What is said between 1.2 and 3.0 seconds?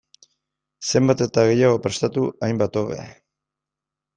eta gehiago prestatu, hainbat hobe.